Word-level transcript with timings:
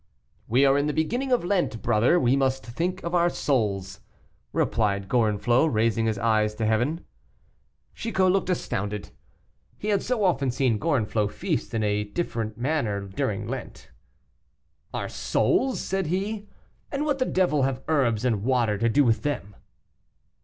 "We 0.47 0.65
are 0.65 0.79
in 0.79 0.87
the 0.87 0.93
beginning 0.93 1.31
of 1.31 1.43
Lent, 1.45 1.79
brother; 1.83 2.19
we 2.19 2.35
must 2.35 2.65
think 2.65 3.03
of 3.03 3.13
our 3.13 3.29
souls," 3.29 3.99
replied 4.51 5.07
Gorenflot, 5.07 5.71
raising 5.71 6.07
his 6.07 6.17
eyes 6.17 6.55
to 6.55 6.65
heaven. 6.65 7.05
Chicot 7.93 8.31
looked 8.31 8.49
astounded; 8.49 9.11
he 9.77 9.89
had 9.89 10.01
so 10.01 10.23
often 10.23 10.49
seen 10.49 10.79
Gorenflot 10.79 11.29
feast 11.31 11.75
in 11.75 11.83
a 11.83 12.03
different 12.03 12.57
manner 12.57 13.01
during 13.01 13.47
Lent. 13.47 13.91
"Our 14.91 15.07
souls!" 15.07 15.79
said 15.79 16.07
he; 16.07 16.49
"and 16.91 17.05
what 17.05 17.19
the 17.19 17.25
devil 17.25 17.61
have 17.61 17.83
herbs 17.87 18.25
and 18.25 18.41
water 18.41 18.79
to 18.79 18.89
do 18.89 19.03
with 19.03 19.21
them?" 19.21 19.55